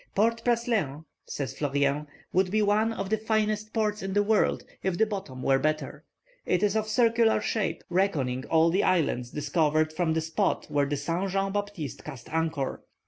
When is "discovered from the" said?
9.29-10.21